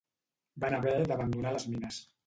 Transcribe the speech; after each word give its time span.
Van 0.65 0.79
haver 0.79 0.95
d'abandonar 1.13 1.57
les 1.59 1.71
mines. 1.75 2.05